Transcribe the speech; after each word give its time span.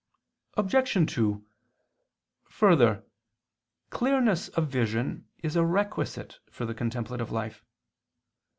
Obj. 0.55 1.13
2: 1.13 1.45
Further, 2.45 3.05
clearness 3.91 4.47
of 4.47 4.67
vision 4.67 5.27
is 5.43 5.55
a 5.55 5.63
requisite 5.63 6.39
for 6.49 6.65
the 6.65 6.73
contemplative 6.73 7.31
life. 7.31 7.63